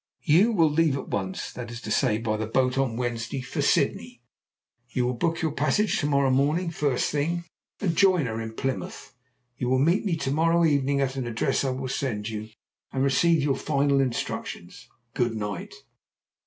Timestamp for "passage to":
5.51-6.07